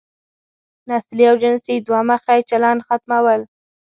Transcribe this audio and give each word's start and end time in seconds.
نسلي 0.89 1.25
او 1.31 1.35
جنسي 1.43 1.75
دوه 1.87 1.99
مخی 2.09 2.39
چلن 2.49 2.77
ختمول. 2.87 3.41